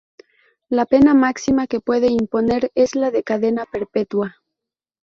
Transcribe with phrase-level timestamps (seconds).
[0.67, 4.37] La pena máxima que puede imponer es la de cadena perpetua.